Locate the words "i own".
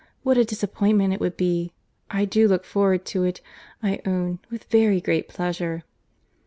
3.83-4.39